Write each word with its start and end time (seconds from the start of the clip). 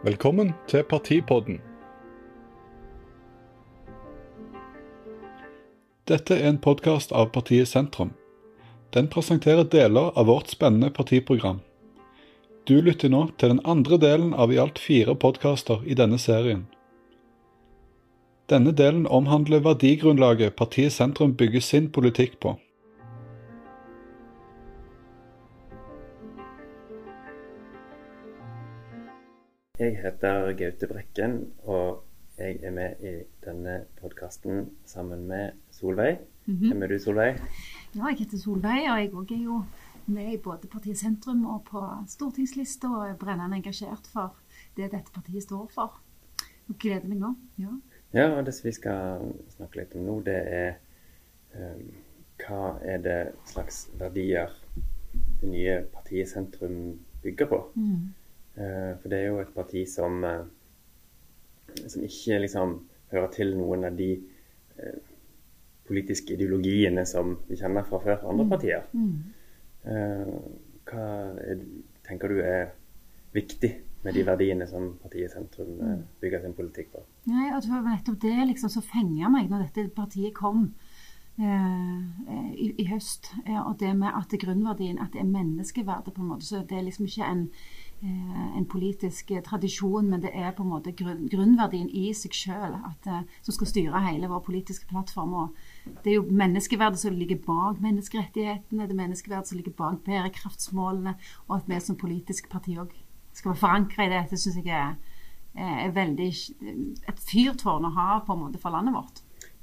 Velkommen 0.00 0.54
til 0.64 0.80
Partipodden. 0.88 1.58
Dette 6.08 6.38
er 6.40 6.48
en 6.48 6.60
podkast 6.64 7.12
av 7.12 7.26
partiet 7.34 7.68
Sentrum. 7.68 8.14
Den 8.96 9.10
presenterer 9.12 9.68
deler 9.68 10.08
av 10.16 10.30
vårt 10.30 10.48
spennende 10.48 10.88
partiprogram. 10.88 11.60
Du 12.64 12.80
lytter 12.80 13.12
nå 13.12 13.26
til 13.36 13.52
den 13.52 13.60
andre 13.68 14.00
delen 14.00 14.32
av 14.32 14.48
i 14.48 14.56
alt 14.64 14.80
fire 14.80 15.12
podkaster 15.12 15.84
i 15.84 15.98
denne 16.00 16.16
serien. 16.16 16.64
Denne 18.48 18.72
delen 18.72 19.04
omhandler 19.04 19.60
verdigrunnlaget 19.68 20.56
partiet 20.56 20.96
Sentrum 20.96 21.36
bygger 21.36 21.60
sin 21.60 21.92
politikk 21.92 22.40
på. 22.40 22.56
Jeg 29.80 29.94
heter 29.96 30.52
Gaute 30.52 30.86
Brekken, 30.86 31.54
og 31.64 32.02
jeg 32.38 32.58
er 32.62 32.70
med 32.70 32.98
i 33.00 33.12
denne 33.40 33.78
podkasten 33.96 34.66
sammen 34.84 35.22
med 35.24 35.56
Solveig. 35.72 36.18
Hvem 36.44 36.82
er 36.82 36.92
du, 36.92 36.98
Solveig? 37.00 37.40
Ja, 37.94 38.10
jeg 38.10 38.18
heter 38.18 38.42
Solveig, 38.42 38.82
og 38.90 38.98
jeg 39.00 39.08
òg 39.14 39.32
er 39.32 39.40
jo 39.46 39.62
med 40.04 40.34
i 40.34 40.36
både 40.36 40.68
partiet 40.68 41.00
Sentrum 41.00 41.46
og 41.48 41.64
på 41.70 41.80
stortingslista 42.12 42.92
og 42.92 43.06
er 43.06 43.16
brennende 43.24 43.56
engasjert 43.56 44.12
for 44.12 44.36
det 44.76 44.90
dette 44.92 45.16
partiet 45.16 45.48
står 45.48 45.72
for. 45.72 45.96
Og 46.68 46.76
gleder 46.76 47.08
meg 47.08 47.24
nå. 47.24 47.32
Ja. 47.64 47.72
Ja, 48.12 48.28
og 48.36 48.44
det 48.44 48.58
som 48.58 48.68
vi 48.68 48.76
skal 48.76 49.32
snakke 49.56 49.80
litt 49.80 49.96
om 49.96 50.04
nå, 50.04 50.20
det 50.28 50.40
er 50.60 50.72
um, 51.56 51.88
hva 52.44 52.74
er 52.84 53.00
det 53.08 53.20
slags 53.48 53.86
verdier 53.96 54.52
det 55.40 55.54
nye 55.56 55.84
partiet 55.96 56.28
Sentrum 56.28 56.98
bygger 57.24 57.48
på. 57.48 57.66
Mm. 57.80 58.10
Eh, 58.60 58.92
for 59.00 59.12
det 59.12 59.20
er 59.20 59.28
jo 59.30 59.40
et 59.40 59.52
parti 59.54 59.84
som, 59.88 60.24
eh, 60.24 61.78
som 61.86 62.04
ikke 62.04 62.40
liksom 62.44 62.76
hører 63.12 63.30
til 63.34 63.54
noen 63.58 63.88
av 63.88 63.96
de 63.98 64.10
eh, 64.14 64.98
politiske 65.88 66.36
ideologiene 66.36 67.06
som 67.08 67.38
vi 67.48 67.58
kjenner 67.58 67.86
fra 67.88 68.02
før 68.04 68.26
andre 68.30 68.46
partier. 68.52 68.84
Mm. 68.92 69.14
Hva 70.86 71.06
er, 71.40 71.62
tenker 72.06 72.30
du 72.30 72.42
er 72.44 72.68
viktig 73.34 73.70
med 74.04 74.16
de 74.16 74.24
verdiene 74.24 74.66
som 74.68 74.94
partiet 75.02 75.32
Sentrum 75.32 75.76
eh, 75.84 75.98
bygger 76.22 76.44
sin 76.44 76.56
politikk 76.56 76.94
på? 76.94 77.04
Nei, 77.30 77.50
og 77.52 77.62
det 77.62 77.72
var 77.72 77.84
nettopp 77.84 78.20
det 78.22 78.36
liksom, 78.52 78.72
som 78.72 78.86
fenga 78.86 79.30
meg 79.32 79.50
når 79.50 79.66
dette 79.66 79.90
partiet 79.96 80.32
kom 80.36 80.70
eh, 81.40 81.98
i, 82.54 82.70
i 82.80 82.88
høst. 82.88 83.32
Eh, 83.44 83.60
og 83.60 83.76
det 83.82 83.92
med 83.98 84.16
at 84.16 84.38
grunnverdien 84.44 85.00
at 85.02 85.12
det 85.14 85.24
er 85.24 85.30
menneskeverdet, 85.30 86.14
på 86.14 86.24
en 86.24 86.32
måte. 86.32 86.48
Så 86.48 86.64
det 86.64 86.78
er 86.78 86.86
liksom 86.86 87.08
ikke 87.10 87.28
en, 87.28 87.46
en 88.02 88.64
politisk 88.64 89.30
eh, 89.30 89.42
tradisjon, 89.44 90.06
men 90.08 90.22
det 90.22 90.30
er 90.32 90.54
på 90.56 90.64
en 90.64 90.70
måte 90.72 90.92
grunn, 90.96 91.26
grunnverdien 91.28 91.90
i 91.92 92.06
seg 92.16 92.32
sjøl 92.36 92.78
eh, 92.78 93.20
som 93.44 93.56
skal 93.56 93.68
styre 93.68 94.02
hele 94.06 94.30
vår 94.30 94.40
politiske 94.46 94.88
plattform. 94.88 95.34
Og 95.42 95.94
det 96.04 96.14
er 96.14 96.18
jo 96.18 96.24
menneskeverdet 96.42 97.02
som 97.02 97.16
ligger 97.16 97.42
bak 97.44 97.82
menneskerettighetene, 97.84 98.86
det 98.86 98.96
er 98.96 99.02
menneskeverdet 99.02 99.52
som 99.52 99.60
ligger 99.60 99.76
bak 99.76 100.00
bærekraftsmålene, 100.08 101.16
og 101.48 101.56
at 101.58 101.68
vi 101.68 101.80
som 101.84 101.98
politisk 102.00 102.48
parti 102.52 102.78
òg 102.80 102.94
skal 103.36 103.52
være 103.52 103.62
forankra 103.66 104.06
i 104.06 104.12
det. 104.14 104.22
Det 104.32 104.40
syns 104.40 104.60
jeg 104.62 104.72
er, 104.72 104.96
er 105.60 105.92
veldig 105.94 106.30
et 107.10 107.20
fyrtårn 107.26 107.90
å 107.90 107.96
ha 107.98 108.08
på 108.24 108.36
en 108.36 108.46
måte 108.46 108.62
for 108.62 108.72
landet 108.72 108.96
vårt. 108.96 109.20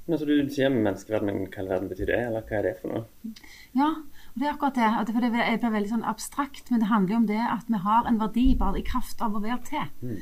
Men 0.08 0.14
altså, 0.16 0.26
Du 0.30 0.54
sier 0.54 0.70
menneskeverd, 0.72 1.26
men 1.26 1.42
hva 1.42 1.58
i 1.58 1.60
all 1.60 1.74
verden 1.74 1.90
betyr 1.90 2.08
det? 2.08 2.22
Eller 2.30 2.46
hva 2.48 2.56
er 2.56 2.64
det 2.64 2.76
for 2.78 2.94
noe? 2.94 3.34
Ja, 3.76 3.90
det 4.38 4.46
er 4.46 4.52
akkurat 4.54 4.76
det. 4.78 4.88
og 4.98 5.06
det, 5.06 5.14
det 5.22 5.30
blir 5.32 5.72
veldig 5.74 5.90
sånn 5.90 6.06
abstrakt, 6.08 6.70
men 6.70 6.82
det 6.82 6.90
handler 6.90 7.14
jo 7.14 7.20
om 7.22 7.26
det 7.30 7.40
at 7.42 7.70
vi 7.70 7.80
har 7.84 8.08
en 8.08 8.20
verdi 8.20 8.46
bare 8.58 8.80
i 8.80 8.86
kraft 8.86 9.22
av 9.24 9.36
å 9.36 9.42
være 9.44 9.60
til. 9.68 10.14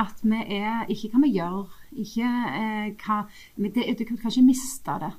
At 0.00 0.20
vi 0.22 0.38
er 0.60 0.86
Ikke 0.92 1.10
hva 1.10 1.22
vi 1.24 1.32
gjør, 1.34 1.72
ikke 2.04 2.28
eh, 2.60 2.90
hva 3.02 3.16
det, 3.56 3.86
Du 3.98 4.04
kan 4.04 4.20
ikke 4.20 4.46
miste 4.46 4.98
det. 5.02 5.10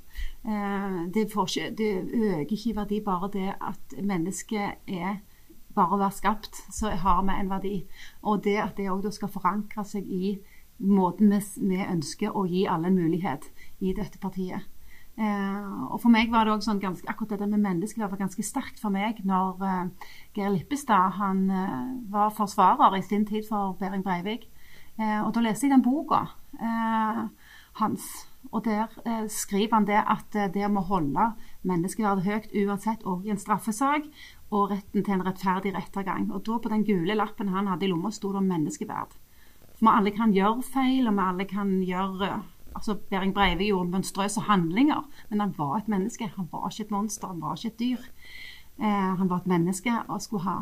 Eh, 0.47 1.01
det, 1.13 1.27
ikke, 1.27 1.71
det 1.75 1.91
øker 2.13 2.55
ikke 2.55 2.71
i 2.71 2.77
verdi 2.77 3.01
bare 3.03 3.31
det 3.33 3.49
at 3.59 3.97
mennesket 3.99 4.87
er 4.87 5.19
bare 5.75 5.95
å 5.95 6.01
være 6.01 6.15
skapt, 6.15 6.63
så 6.71 6.91
har 6.91 7.21
vi 7.27 7.35
en 7.35 7.51
verdi. 7.51 7.75
Og 8.23 8.43
det 8.43 8.57
at 8.63 8.77
det 8.77 8.89
òg 8.91 9.07
skal 9.11 9.31
forankre 9.31 9.85
seg 9.87 10.07
i 10.07 10.37
måten 10.81 11.31
vi, 11.31 11.39
vi 11.67 11.81
ønsker 11.83 12.35
å 12.35 12.45
gi 12.49 12.65
alle 12.67 12.89
en 12.89 12.99
mulighet 12.99 13.47
i 13.79 13.93
dette 13.97 14.19
partiet. 14.19 14.67
Eh, 15.19 15.91
og 15.91 15.99
for 15.99 16.09
meg 16.13 16.31
var 16.31 16.47
det 16.47 16.53
også 16.53 16.71
sånn 16.71 16.81
ganske, 16.81 17.07
akkurat 17.11 17.41
det 17.41 17.49
med 17.51 17.61
menneskeverd 17.61 18.13
var 18.13 18.23
ganske 18.23 18.45
sterkt 18.47 18.79
for 18.79 18.93
meg 18.93 19.19
når 19.27 19.65
eh, 19.67 20.09
Geir 20.37 20.53
Lippestad 20.53 21.17
han 21.17 21.43
eh, 21.51 21.79
var 22.13 22.31
forsvarer 22.33 22.95
i 22.97 23.03
sin 23.05 23.27
tid 23.27 23.45
for 23.49 23.75
Behring 23.79 24.05
Breivik. 24.07 24.47
Og 25.01 25.31
da 25.33 25.41
leste 25.41 25.65
jeg 25.65 25.71
den 25.71 25.81
boka 25.81 26.19
hans. 27.79 28.03
Og 28.51 28.65
der 28.65 28.91
eh, 29.07 29.23
skriver 29.31 29.79
han 29.79 29.87
det 29.87 29.97
at 29.97 30.35
det 30.53 30.67
må 30.69 30.83
holde 30.85 31.31
menneskeverdet 31.65 32.25
høyt 32.27 32.51
uansett 32.53 33.05
og 33.07 33.25
i 33.25 33.31
en 33.33 33.39
straffesak, 33.39 34.05
og 34.51 34.69
retten 34.73 35.05
til 35.07 35.15
en 35.15 35.25
rettferdig 35.25 35.73
rettergang. 35.73 36.27
Og 36.35 36.43
da 36.45 36.59
på 36.59 36.69
den 36.69 36.83
gule 36.85 37.15
lappen 37.17 37.49
han 37.55 37.71
hadde 37.71 37.87
i 37.87 37.89
lomma, 37.89 38.11
sto 38.11 38.33
det 38.33 38.43
om 38.43 38.51
menneskeverd. 38.51 39.15
For 39.79 39.87
vi 39.87 39.93
alle 39.95 40.13
kan 40.13 40.35
gjøre 40.35 40.67
feil, 40.67 41.07
og 41.07 41.15
vi 41.17 41.25
alle 41.25 41.47
kan 41.49 41.71
gjøre 41.87 42.33
altså 42.75 42.95
Behring 43.09 43.33
Breivik 43.35 43.71
gjorde 43.71 43.91
monstrøse 43.91 44.43
handlinger, 44.47 45.03
men 45.29 45.43
han 45.43 45.53
var 45.57 45.77
et 45.77 45.91
menneske. 45.91 46.29
Han 46.37 46.49
var 46.51 46.69
ikke 46.69 46.87
et 46.87 46.91
monster, 46.91 47.27
han 47.27 47.41
var 47.41 47.57
ikke 47.57 47.73
et 47.73 47.79
dyr. 47.79 48.05
Eh, 48.81 49.11
han 49.19 49.29
var 49.29 49.43
et 49.43 49.51
menneske 49.51 49.93
og 50.07 50.21
skulle 50.23 50.45
ha, 50.47 50.57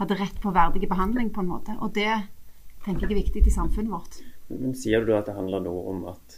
hadde 0.00 0.18
rett 0.20 0.40
på 0.42 0.52
verdig 0.54 0.88
behandling, 0.88 1.32
på 1.34 1.42
en 1.42 1.52
måte. 1.52 1.76
Og 1.80 1.94
det 1.94 2.12
tenker 2.84 3.08
jeg 3.08 3.16
er 3.16 3.22
viktig 3.22 3.46
i 3.46 3.54
samfunnet 3.54 3.94
vårt. 3.94 4.20
Men 4.52 4.74
Sier 4.76 5.02
du 5.02 5.12
da 5.12 5.22
at 5.22 5.30
det 5.30 5.38
handler 5.38 5.64
noe 5.64 5.86
om 5.94 6.04
at 6.12 6.36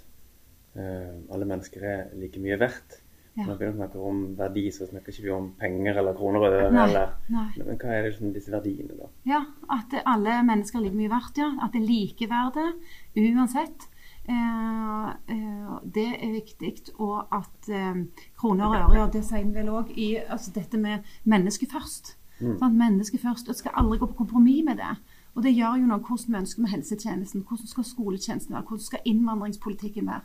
eh, 0.78 1.16
alle 1.34 1.48
mennesker 1.48 1.82
er 1.82 2.06
like 2.20 2.40
mye 2.42 2.58
verdt? 2.60 3.02
Ja. 3.36 3.44
Når 3.50 3.58
vi 3.60 3.66
snakker 3.74 4.04
om 4.08 4.20
verdi, 4.38 4.62
så 4.72 4.86
snakker 4.88 5.12
ikke 5.12 5.26
vi 5.26 5.32
om 5.34 5.50
penger 5.60 5.98
eller 6.00 6.14
kroner 6.16 6.40
og 6.46 6.54
øre. 6.56 6.70
Men 6.70 7.74
hva 7.76 7.90
er 7.92 8.06
det 8.06 8.12
liksom 8.14 8.30
disse 8.32 8.52
verdiene, 8.54 8.96
da? 8.96 9.10
Ja, 9.28 9.42
at 9.74 9.92
alle 10.08 10.38
mennesker 10.46 10.80
er 10.80 10.86
like 10.86 10.96
mye 10.96 11.12
verdt, 11.12 11.42
ja. 11.42 11.50
At 11.60 11.76
det 11.76 11.82
er 11.82 11.90
likeverdet 11.90 12.70
uansett. 13.20 13.90
Eh, 14.28 15.08
eh, 15.34 15.74
det 15.94 16.06
er 16.14 16.32
viktig. 16.34 16.72
Og 16.98 17.26
at 17.32 17.70
eh, 17.70 18.04
kroner 18.38 18.66
og 18.66 18.78
øre, 18.78 19.02
og 19.06 19.12
det 19.12 19.24
sier 19.26 19.44
vi 19.44 19.58
vel 19.58 19.72
òg 19.72 19.92
i 19.94 20.14
altså 20.18 20.54
dette 20.54 20.80
med 20.80 21.06
mennesket 21.24 21.72
først. 21.72 22.16
Sant? 22.40 22.74
Mennesket 22.76 23.22
først. 23.22 23.48
Og 23.48 23.58
skal 23.58 23.76
aldri 23.76 23.98
gå 23.98 24.10
på 24.10 24.20
kompromiss 24.24 24.64
med 24.66 24.82
det. 24.82 24.96
Og 25.36 25.42
det 25.44 25.52
gjør 25.52 25.76
jo 25.82 25.88
noe 25.90 26.00
hvordan 26.00 26.32
vi 26.32 26.38
ønsker 26.38 26.64
med 26.64 26.72
helsetjenesten, 26.72 27.44
hvordan 27.44 27.68
skal 27.68 27.84
skoletjenesten 27.84 28.54
være, 28.56 28.64
hvordan 28.70 28.84
skal 28.86 29.08
innvandringspolitikken 29.10 30.06
være, 30.08 30.22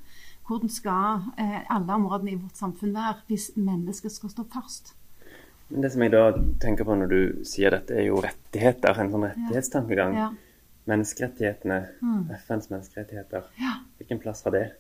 hvordan 0.48 0.72
skal 0.72 1.26
eh, 1.36 1.58
alle 1.68 1.98
områdene 1.98 2.32
i 2.32 2.40
vårt 2.40 2.60
samfunn 2.60 2.94
være 2.96 3.18
hvis 3.28 3.50
mennesket 3.60 4.16
skal 4.16 4.32
stå 4.32 4.46
først. 4.54 4.94
Men 5.68 5.84
det 5.84 5.92
som 5.92 6.06
jeg 6.06 6.14
da 6.16 6.24
tenker 6.64 6.88
på 6.88 6.96
når 6.96 7.12
du 7.12 7.44
sier 7.48 7.76
dette, 7.76 7.96
er 7.96 8.08
jo 8.08 8.24
rettigheter. 8.24 9.04
En 9.04 9.12
sånn 9.12 9.28
rettighetstankegang. 9.28 10.16
Ja. 10.20 10.32
Menneskerettighetene, 10.90 11.88
Mm. 12.02 12.30
FNs 12.36 12.70
menneskerettigheter. 12.70 13.44
Ja. 13.60 13.74
Hvilken 13.98 14.20
plass 14.20 14.44
har 14.44 14.52
det 14.52 14.72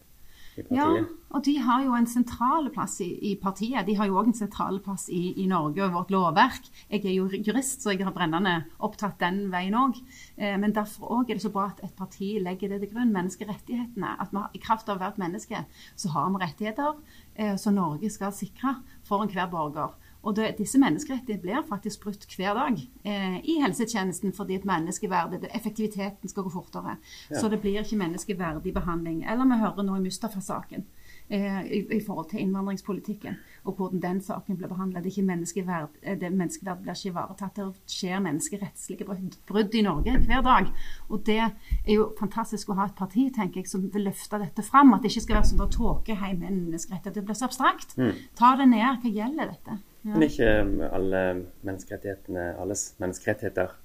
i 0.57 0.63
partiet? 0.63 0.77
Ja, 0.77 1.05
og 1.29 1.45
de 1.45 1.53
har 1.59 1.83
jo 1.85 1.93
en 1.95 2.07
sentral 2.07 2.69
plass 2.73 2.99
i, 3.01 3.07
i 3.31 3.35
partiet. 3.39 3.85
De 3.87 3.95
har 3.95 4.07
jo 4.09 4.17
òg 4.19 4.27
en 4.27 4.33
sentral 4.33 4.79
plass 4.83 5.07
i, 5.09 5.33
i 5.37 5.45
Norge 5.47 5.83
og 5.85 5.93
vårt 5.93 6.11
lovverk. 6.11 6.67
Jeg 6.89 7.05
er 7.05 7.13
jo 7.15 7.27
jurist, 7.29 7.81
så 7.83 7.93
jeg 7.93 8.03
har 8.03 8.11
brennende 8.11 8.65
opptatt 8.79 9.19
den 9.19 9.51
veien 9.53 9.77
òg. 9.77 10.01
Eh, 10.37 10.57
men 10.57 10.73
derfor 10.73 11.21
òg 11.21 11.29
er 11.29 11.39
det 11.39 11.45
så 11.45 11.53
bra 11.53 11.69
at 11.69 11.79
et 11.85 11.95
parti 11.95 12.33
legger 12.41 12.69
det 12.73 12.81
til 12.81 12.91
grunn, 12.95 13.13
menneskerettighetene. 13.15 14.17
At 14.19 14.33
har, 14.35 14.49
i 14.53 14.59
kraft 14.59 14.89
av 14.89 14.97
hvert 14.99 15.21
menneske 15.21 15.63
så 15.95 16.09
har 16.09 16.29
vi 16.33 16.43
rettigheter 16.43 16.95
eh, 17.35 17.55
som 17.55 17.77
Norge 17.77 18.09
skal 18.09 18.33
sikre 18.33 18.79
for 19.07 19.23
enhver 19.23 19.47
borger. 19.53 19.93
Og 20.21 20.35
det, 20.37 20.51
disse 20.59 20.79
menneskerettighetene 20.81 21.41
blir 21.41 21.65
faktisk 21.65 22.03
brutt 22.05 22.25
hver 22.37 22.53
dag 22.57 22.77
eh, 23.09 23.37
i 23.41 23.57
helsetjenesten 23.63 24.35
fordi 24.37 24.59
at 24.59 24.67
menneskeverdet, 24.69 25.47
effektiviteten 25.49 26.29
skal 26.29 26.45
gå 26.45 26.53
fortere. 26.53 26.97
Så 27.33 27.49
det 27.49 27.61
blir 27.61 27.81
ikke 27.81 27.97
menneskeverdig 27.97 28.73
behandling. 28.73 29.23
Eller 29.25 29.49
vi 29.49 29.61
hører 29.63 29.87
nå 29.87 29.97
i 29.97 30.03
Mustafa-saken 30.05 30.85
eh, 31.33 31.63
i, 31.65 31.81
i 31.97 32.01
forhold 32.05 32.29
til 32.29 32.43
innvandringspolitikken 32.43 33.39
og 33.65 33.73
hvordan 33.79 34.03
den 34.03 34.21
saken 34.21 34.61
ble. 34.61 34.69
Det, 34.69 35.17
er 35.17 35.25
menneskeverd, 35.25 35.99
eh, 36.03 36.19
det 36.21 36.29
menneskeverd 36.29 36.85
blir 36.85 36.93
ikke 36.93 37.15
ivaretatt. 37.15 37.57
Det 37.57 37.95
skjer 37.97 38.21
menneskerettslige 38.21 39.09
brudd, 39.09 39.37
brudd 39.49 39.73
i 39.73 39.85
Norge 39.89 40.17
hver 40.21 40.45
dag. 40.45 40.73
Og 41.09 41.25
det 41.25 41.39
er 41.41 41.93
jo 41.95 42.11
fantastisk 42.19 42.69
å 42.69 42.77
ha 42.77 42.91
et 42.91 42.97
parti 42.99 43.31
tenker 43.33 43.63
jeg, 43.63 43.73
som 43.73 43.89
vil 43.89 44.05
løfte 44.11 44.37
dette 44.41 44.69
fram. 44.69 44.93
At 44.93 45.01
det 45.01 45.15
ikke 45.15 45.25
skal 45.25 45.41
være 45.41 45.53
sånn 45.55 45.65
at 45.65 45.79
tåkeheim 45.79 46.43
med 46.43 46.59
menneskerettigheter. 46.59 47.17
Det 47.17 47.25
blir 47.25 47.41
så 47.41 47.49
abstrakt. 47.49 47.97
Ta 48.37 48.57
det 48.59 48.69
ned. 48.69 49.01
Hva 49.01 49.09
gjelder 49.09 49.55
dette? 49.55 49.81
Ja. 50.01 50.15
Men 50.15 50.25
ikke 50.25 50.49
alle 50.89 51.23
menneskerettighetene, 51.61 52.45
alles 52.61 52.91
menneskerettigheter 53.01 53.75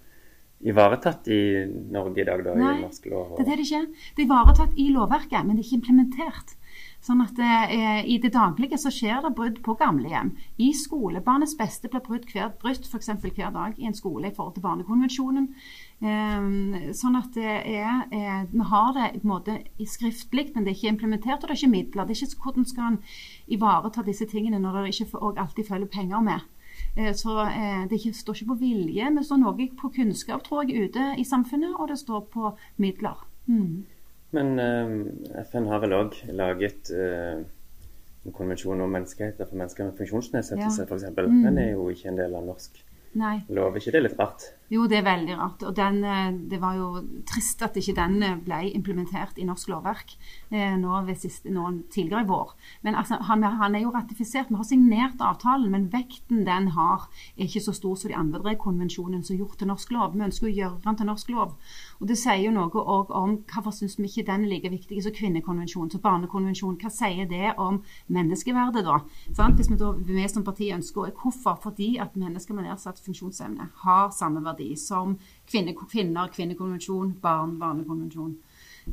ivaretatt 0.65 1.29
i 1.29 1.41
Norge 1.93 2.23
i 2.23 2.27
dag, 2.27 2.43
da, 2.45 2.55
Nei, 2.57 2.79
i 2.79 2.85
norsk 2.87 3.09
lov? 3.13 3.35
Det 3.37 3.45
er 3.53 3.61
det 3.61 3.67
ikke. 3.67 3.83
Det 4.17 4.25
er 4.25 4.29
ivaretatt 4.31 4.79
i 4.81 4.87
lovverket, 4.95 5.43
men 5.45 5.59
det 5.59 5.65
er 5.65 5.69
ikke 5.69 5.81
implementert. 5.83 6.56
Sånn 7.07 7.23
at 7.23 7.39
eh, 7.39 8.01
I 8.03 8.17
det 8.19 8.33
daglige 8.35 8.79
så 8.83 8.91
skjer 8.91 9.21
det 9.23 9.35
brudd 9.39 9.61
på 9.63 9.77
gamlehjem. 9.79 10.33
I 10.59 10.73
skole. 10.75 11.23
Barnets 11.23 11.55
beste 11.59 11.91
blir 11.93 12.03
brudd 12.03 12.27
hver, 12.33 12.51
brutt 12.59 12.89
f.eks. 12.89 13.13
hver 13.23 13.53
dag 13.55 13.79
i 13.79 13.87
en 13.87 13.95
skole 13.95 14.33
i 14.33 14.35
forhold 14.35 14.57
til 14.57 14.65
Barnekonvensjonen. 14.65 15.47
Eh, 16.03 16.91
sånn 16.99 17.21
at 17.21 17.31
det 17.39 17.55
er, 17.77 18.03
eh, 18.11 18.43
Vi 18.51 18.67
har 18.73 18.93
det 18.97 19.13
på 19.21 19.23
en 19.23 19.35
måte 19.37 19.57
skriftlig, 19.79 20.51
men 20.55 20.65
det 20.65 20.73
er 20.73 20.79
ikke 20.81 20.95
implementert, 20.97 21.45
og 21.45 21.49
det 21.49 21.55
er 21.55 21.63
ikke 21.63 21.77
midler. 21.77 22.07
Det 22.07 22.17
er 22.17 22.27
ikke 22.27 22.43
hvordan 22.43 22.67
skal 22.67 22.91
en 22.91 23.01
ivareta 23.47 24.03
disse 24.03 24.27
tingene 24.27 24.59
når 24.59 24.83
det 24.83 25.01
ikke 25.01 25.39
alltid 25.39 25.69
følger 25.71 25.87
penger 25.87 26.21
med. 26.21 26.41
Eh, 26.97 27.15
så 27.15 27.41
eh, 27.47 27.87
det 27.91 28.01
står 28.17 28.35
ikke 28.35 28.53
på 28.55 28.61
vilje, 28.61 29.05
men 29.05 29.21
det 29.21 29.27
står 29.29 29.43
noe 29.43 29.69
på 29.79 29.93
kunnskap 29.95 30.45
tror 30.45 30.65
jeg, 30.65 30.89
ute 30.89 31.15
i 31.19 31.25
samfunnet, 31.25 31.77
og 31.79 31.89
det 31.89 31.99
står 32.03 32.27
på 32.33 32.57
midler. 32.83 33.23
Mm. 33.47 33.85
Men 34.37 34.57
uh, 34.61 35.43
FN 35.47 35.69
har 35.71 35.83
vel 35.85 35.97
òg 35.97 36.19
laget 36.37 36.91
uh, 36.93 37.41
en 38.27 38.35
konvensjon 38.35 38.83
om 38.83 38.93
menneskeheter 38.93 39.49
for 39.49 39.59
mennesker 39.59 39.89
med 39.89 39.97
funksjonsnedsettelse, 40.01 40.85
ja. 40.85 40.89
f.eks. 40.91 41.09
Mm. 41.17 41.41
Den 41.47 41.63
er 41.63 41.73
jo 41.73 41.89
ikke 41.93 42.11
en 42.13 42.21
del 42.21 42.37
av 42.37 42.47
norsk 42.47 42.83
Nei. 43.17 43.39
lov. 43.49 43.73
Er 43.73 43.81
ikke 43.81 43.95
det 43.97 44.03
litt 44.05 44.19
rart? 44.21 44.49
Jo, 44.67 44.89
det 44.91 44.99
er 44.99 45.05
veldig 45.07 45.35
rart. 45.39 45.63
Og 45.63 45.77
den, 45.77 46.01
eh, 46.05 46.33
det 46.51 46.59
var 46.61 46.75
jo 46.75 46.89
trist 47.29 47.63
at 47.63 47.77
ikke 47.79 47.95
den 47.95 48.23
eh, 48.23 48.39
ble 48.43 48.59
implementert 48.75 49.39
i 49.39 49.45
norsk 49.47 49.69
lovverk 49.71 50.17
eh, 50.51 50.75
nå, 50.75 50.91
siste, 51.15 51.53
nå 51.55 51.69
tidligere 51.95 52.25
i 52.25 52.27
vår. 52.27 52.55
Men 52.83 52.99
altså, 52.99 53.21
han, 53.29 53.45
han, 53.47 53.75
er 53.75 53.85
jo 53.85 53.93
ratifisert. 53.95 54.51
Vi 54.51 54.59
har 54.59 54.67
signert 54.67 55.23
avtalen, 55.23 55.71
men 55.71 55.87
vekten 55.93 56.43
den 56.49 56.73
har, 56.75 57.07
er 57.37 57.47
ikke 57.47 57.63
så 57.63 57.77
stor 57.77 57.95
som 57.95 58.11
de 58.11 58.19
andre 58.19 58.57
konvensjonene 58.59 59.23
som 59.23 59.37
er 59.37 59.45
gjort 59.45 59.59
til 59.61 59.71
norsk 59.71 59.95
lov. 59.95 60.17
Vi 60.17 60.27
ønsker 60.27 60.51
å 60.51 60.57
gjøre 60.57 60.83
den 60.89 60.99
til 60.99 61.11
norsk 61.13 61.31
lov. 61.31 61.55
Og 62.01 62.11
Det 62.11 62.19
sier 62.19 62.43
jo 62.43 62.55
noe 62.57 62.83
òg 62.97 63.15
om 63.15 63.39
hvorfor 63.47 63.71
syns 63.71 63.97
vi 64.01 64.11
ikke 64.11 64.27
den 64.33 64.49
er 64.49 64.51
like 64.51 64.73
viktig 64.73 64.99
som 65.05 65.15
kvinnekonvensjonen, 65.15 65.95
som 65.95 66.03
barnekonvensjonen. 66.03 66.81
Hva 66.83 66.91
sier 66.91 67.31
det 67.31 67.55
om 67.55 67.85
menneskeverdet, 68.11 68.83
da? 68.87 68.99
Sant? 69.31 69.61
Hvis 69.61 69.71
vi 69.71 69.79
da, 69.79 69.95
vi 69.95 70.27
som 70.29 70.45
parti 70.45 70.73
ønsker 70.75 71.15
Hvorfor? 71.17 71.55
Fordi 71.63 71.97
at 72.03 72.17
mennesker 72.19 72.55
med 72.57 72.67
nedsatt 72.67 72.99
funksjonsevne 73.05 73.69
har 73.85 74.11
samme 74.15 74.43
verdi 74.45 74.56
verdi 74.57 74.77
som 74.81 75.17
kvinner, 75.47 75.77
kvinner 75.87 76.33
kvinnekonvensjon, 76.33 77.15
barn, 77.23 77.57
barnekonvensjon. 77.61 78.35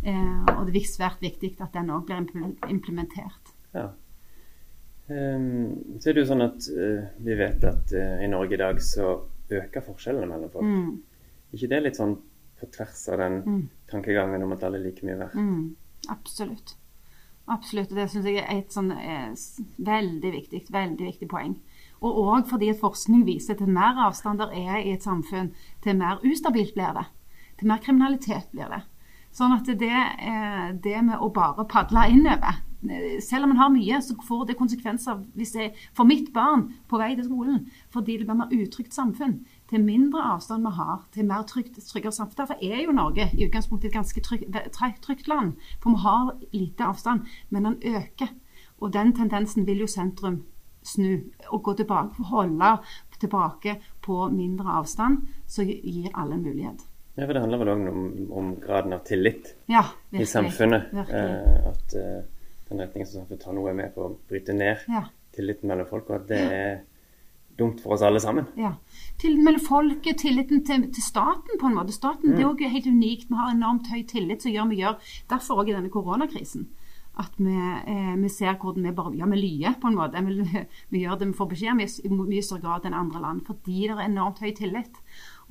Eh, 0.03 0.45
og 0.57 0.67
det 0.67 0.81
er 0.81 0.89
svært 0.89 1.21
viktig 1.21 1.55
at 1.61 1.73
den 1.73 1.91
òg 1.93 2.07
blir 2.07 2.21
implementert. 2.69 3.53
Ja. 3.73 3.91
Um, 5.07 5.97
så 5.99 6.09
er 6.09 6.15
det 6.15 6.21
jo 6.23 6.29
sånn 6.29 6.45
at 6.45 6.67
uh, 6.71 7.09
vi 7.25 7.35
vet 7.35 7.65
at 7.67 7.91
uh, 7.91 8.21
i 8.23 8.29
Norge 8.31 8.55
i 8.55 8.61
dag 8.61 8.77
så 8.81 9.17
øker 9.51 9.83
forskjellene 9.83 10.29
mellom 10.29 10.53
folk. 10.53 10.63
Mm. 10.63 11.49
ikke 11.51 11.69
det 11.73 11.81
litt 11.83 11.99
sånn 11.99 12.15
på 12.59 12.69
tvers 12.71 13.01
av 13.11 13.19
den 13.19 13.35
mm. 13.43 13.63
tankegangen 13.91 14.45
om 14.45 14.55
at 14.55 14.63
alle 14.63 14.79
er 14.79 14.87
like 14.87 15.05
mye 15.05 15.19
verdt? 15.19 15.35
Mm. 15.35 15.75
Absolutt. 16.13 16.77
Absolutt. 17.51 17.91
Og 17.91 17.99
det 17.99 18.07
syns 18.11 18.29
jeg 18.29 18.39
er 18.39 18.61
et 18.61 18.73
sånn 18.73 18.91
eh, 18.95 19.31
veldig 19.83 20.31
viktig, 20.37 20.63
veldig 20.71 21.09
viktig 21.11 21.27
poeng. 21.31 21.57
Og 22.03 22.17
òg 22.19 22.47
fordi 22.49 22.69
at 22.73 22.81
forskning 22.81 23.23
viser 23.27 23.55
at 23.55 23.61
til 23.63 23.71
mer 23.71 23.99
avstand 24.07 24.41
der 24.43 24.51
er 24.51 24.81
i 24.81 24.91
et 24.91 25.05
samfunn, 25.05 25.53
til 25.83 25.95
mer 25.97 26.19
ustabilt 26.27 26.75
blir 26.75 26.91
det. 26.97 27.05
Til 27.59 27.69
mer 27.69 27.79
kriminalitet 27.83 28.49
blir 28.51 28.67
det. 28.71 28.81
Sånn 29.33 29.55
at 29.55 29.65
det, 29.65 29.89
eh, 29.89 30.67
det 30.83 30.99
med 31.01 31.17
å 31.17 31.31
bare 31.33 31.65
padle 31.65 32.03
innover 32.11 32.59
eh, 32.85 33.17
Selv 33.23 33.47
om 33.47 33.53
en 33.55 33.57
har 33.57 33.71
mye, 33.73 34.01
så 34.03 34.13
får 34.27 34.45
det 34.49 34.57
konsekvenser 34.59 35.23
jeg, 35.39 35.71
for 35.95 36.05
mitt 36.05 36.29
barn 36.35 36.67
på 36.91 36.99
vei 37.01 37.15
til 37.15 37.25
skolen. 37.25 37.63
Fordi 37.89 38.19
det 38.19 38.27
blir 38.27 38.37
mer 38.43 38.53
utrygt 38.53 38.93
samfunn. 38.93 39.39
Til 39.71 39.81
mindre 39.81 40.21
avstand 40.35 40.67
vi 40.67 40.75
har, 40.77 41.01
til 41.15 41.25
mer 41.25 41.47
trygt, 41.49 41.79
tryggere 41.87 42.13
samfunn. 42.13 42.43
Derfor 42.43 42.61
er 42.61 42.83
jo 42.83 42.93
Norge 42.93 43.31
i 43.33 43.47
utgangspunktet 43.47 43.89
et 43.89 43.97
ganske 43.97 44.21
trygt, 44.21 45.01
trygt 45.01 45.27
land. 45.31 45.55
For 45.79 45.95
vi 45.95 46.03
har 46.03 46.33
lite 46.51 46.91
avstand. 46.91 47.25
Men 47.49 47.71
den 47.71 47.81
øker. 47.95 48.35
Og 48.77 48.93
den 48.93 49.15
tendensen 49.15 49.65
vil 49.65 49.79
jo 49.79 49.87
sentrum 49.87 50.43
snu 50.87 51.23
og 51.49 51.63
gå 51.63 51.73
tilbake, 51.79 52.23
holde 52.29 52.77
tilbake 53.23 53.77
på 54.03 54.29
mindre 54.33 54.79
avstand, 54.79 55.23
så 55.47 55.65
gir 55.67 56.11
alle 56.13 56.37
en 56.37 56.43
mulighet. 56.43 56.85
Ja, 57.15 57.27
for 57.27 57.33
Det 57.33 57.43
handler 57.43 57.61
vel 57.61 57.71
òg 57.73 57.89
om, 57.91 58.05
om, 58.33 58.53
graden 58.61 58.95
av 58.95 59.03
tillit 59.05 59.51
ja, 59.69 59.83
virkelig, 60.09 60.23
i 60.25 60.31
samfunnet. 60.31 60.95
Eh, 61.03 61.67
at 61.69 61.93
eh, 61.99 62.23
den 62.69 62.81
retningen 62.81 63.09
som 63.09 63.21
samfunnet 63.21 63.43
tar 63.45 63.53
nå, 63.53 63.67
er 63.69 63.77
med 63.77 63.93
på 63.93 64.07
å 64.07 64.15
bryte 64.29 64.55
ned 64.57 64.81
ja. 64.89 65.03
tilliten 65.35 65.69
mellom 65.69 65.89
folk, 65.91 66.09
og 66.09 66.23
at 66.23 66.25
det 66.31 66.41
er 66.41 66.71
dumt 67.59 67.83
for 67.83 67.93
oss 67.93 68.01
alle 68.01 68.21
sammen. 68.23 68.47
Ja. 68.57 68.73
Tilliten 69.21 69.45
mellom 69.45 69.61
folket, 69.61 70.23
tilliten 70.23 70.63
til, 70.65 70.87
til, 70.89 71.05
staten 71.05 71.61
på 71.61 71.69
en 71.69 71.77
måte. 71.77 71.93
Staten 71.93 72.31
mm. 72.31 72.35
det 72.35 72.41
er 72.41 72.49
også 72.49 72.71
helt 72.79 72.89
unikt. 72.89 73.29
Vi 73.29 73.37
har 73.37 73.53
enormt 73.53 73.91
høy 73.93 74.01
tillit 74.09 74.41
som 74.41 74.55
gjør 74.55 74.71
vi 74.73 74.81
gjør. 74.81 75.13
Derfor 75.29 75.61
òg 75.61 75.69
i 75.69 75.77
denne 75.77 75.93
koronakrisen 75.93 76.65
at 77.21 77.35
vi, 77.37 77.53
eh, 77.53 78.15
vi, 78.17 78.29
ser 78.31 78.55
hvordan 78.57 78.87
vi 78.87 78.93
bare 78.97 79.13
ja, 79.19 79.27
vi 79.29 79.37
lyer 79.37 79.75
på 79.81 79.91
en 79.91 79.97
måte. 79.99 80.21
Vi, 80.25 80.63
vi 80.93 81.03
gjør 81.03 81.19
det 81.19 81.29
vi 81.29 81.37
får 81.37 81.49
beskjed 81.51 81.73
om 81.75 81.83
i 81.83 82.29
mye 82.31 82.45
større 82.45 82.63
grad 82.65 82.87
enn 82.89 82.97
andre 82.97 83.21
land, 83.21 83.43
fordi 83.47 83.87
det 83.87 83.97
er 83.97 84.07
enormt 84.07 84.41
høy 84.41 84.53
tillit. 84.57 85.01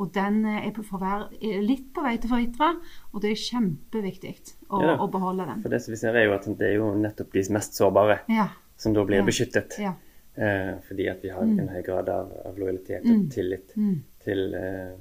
Og 0.02 0.10
den 0.14 0.40
eh, 0.48 0.66
er, 0.66 0.72
på, 0.74 0.84
er 1.02 1.62
litt 1.62 1.92
på 1.94 2.04
vei 2.04 2.16
til 2.16 2.30
å 2.30 2.34
forvitre, 2.34 2.70
og 3.12 3.22
det 3.22 3.30
er 3.32 3.44
kjempeviktig 3.44 4.34
å, 4.68 4.80
ja, 4.82 4.96
å, 4.96 5.10
beholde 5.12 5.46
den. 5.50 5.62
For 5.62 5.74
det 5.74 5.82
som 5.84 5.94
vi 5.94 6.00
ser 6.00 6.18
er 6.18 6.26
jo 6.26 6.34
at 6.38 6.48
det 6.50 6.70
er 6.70 6.78
jo 6.80 6.90
nettopp 6.98 7.36
de 7.36 7.44
mest 7.54 7.78
sårbare 7.78 8.22
ja. 8.32 8.48
som 8.80 8.96
da 8.96 9.06
blir 9.06 9.22
ja. 9.22 9.28
beskyttet. 9.28 9.78
Eh, 9.78 10.74
fordi 10.88 11.08
at 11.12 11.22
vi 11.22 11.30
har 11.30 11.46
mm. 11.46 11.56
en 11.60 11.72
høy 11.76 11.82
grad 11.86 12.10
av, 12.10 12.34
av 12.48 12.58
lojalitet 12.58 13.04
og 13.04 13.18
mm. 13.18 13.26
tillit 13.34 13.74
mm. 13.76 13.96
til 14.24 14.46
eh, 14.56 14.92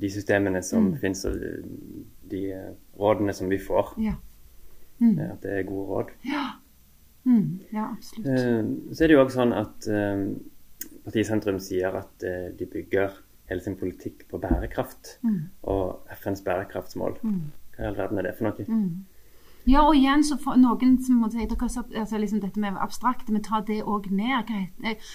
de 0.00 0.08
systemene 0.08 0.62
som 0.64 0.92
mm. 0.92 1.00
finnes, 1.02 1.26
og 1.28 1.36
de 1.36 2.04
de 2.26 2.42
rådene 2.98 3.34
som 3.36 3.50
vi 3.50 3.58
får. 3.62 3.94
Mm. 5.02 5.16
At 5.30 5.42
det 5.44 5.58
er 5.58 5.66
gode 5.68 5.86
råd. 5.90 6.12
Ja, 6.26 6.44
mm. 7.24 7.48
ja 7.72 7.88
absolutt. 7.92 8.28
Eh, 8.32 8.62
så 8.92 9.04
er 9.04 9.10
det 9.10 9.18
jo 9.18 9.24
òg 9.24 9.32
sånn 9.34 9.52
at 9.56 9.88
eh, 9.92 10.22
partiet 11.04 11.28
Sentrum 11.28 11.60
sier 11.62 11.98
at 12.00 12.26
eh, 12.26 12.48
de 12.56 12.68
bygger 12.70 13.20
hele 13.50 13.62
sin 13.62 13.76
politikk 13.78 14.24
på 14.30 14.40
bærekraft 14.42 15.18
mm. 15.22 15.42
og 15.70 16.08
FNs 16.16 16.42
bærekraftsmål. 16.46 17.20
Mm. 17.22 17.44
Hva 17.76 17.84
i 17.84 17.90
all 17.90 18.00
verden 18.00 18.22
er 18.22 18.28
det 18.28 18.34
for 18.38 18.48
noe? 18.48 18.80
Ja, 19.66 19.80
og 19.82 19.96
igjen 19.98 20.22
så 20.22 20.36
for 20.38 20.54
noen 20.60 20.92
som 21.02 21.18
må 21.18 21.28
si 21.32 21.42
altså 21.42 22.20
liksom 22.22 22.38
dette 22.38 22.60
med 22.62 22.76
abstrakte, 22.78 23.32
men 23.34 23.42
ta 23.42 23.58
det 23.66 23.80
òg 23.82 24.04
ned. 24.14 24.52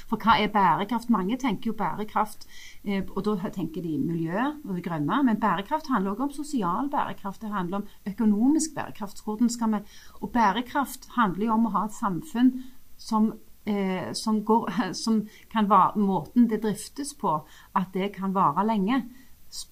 For 0.09 0.19
hva 0.19 0.35
er 0.41 0.51
bærekraft? 0.51 1.11
Mange 1.13 1.37
tenker 1.39 1.71
jo 1.71 1.75
bærekraft, 1.79 2.43
eh, 2.83 3.05
og 3.15 3.23
da 3.23 3.49
tenker 3.49 3.85
de 3.85 3.95
miljø 3.95 4.49
og 4.65 4.73
det 4.75 4.83
grønne. 4.83 5.21
Men 5.23 5.39
bærekraft 5.39 5.87
handler 5.87 6.11
også 6.11 6.27
om 6.27 6.33
sosial 6.35 6.89
bærekraft. 6.91 7.41
Det 7.41 7.53
handler 7.53 7.79
om 7.79 7.87
økonomisk 8.11 8.75
bærekraft. 8.75 9.23
Hvordan 9.23 9.49
skal 9.49 9.71
vi 9.71 9.79
Og 10.19 10.29
bærekraft 10.31 11.07
handler 11.15 11.45
jo 11.45 11.53
om 11.53 11.65
å 11.65 11.73
ha 11.77 11.85
et 11.85 11.95
samfunn 11.95 12.51
som 12.97 13.33
Eh, 13.65 14.13
som, 14.13 14.45
går, 14.45 14.71
som, 14.93 15.27
kan 15.51 15.69
være 15.69 15.99
måten 16.01 16.47
det 16.49 16.63
driftes 16.63 17.13
på, 17.13 17.35
at 17.77 17.93
det 17.93 18.15
kan 18.15 18.33
vare 18.33 18.65
lenge. 18.65 19.03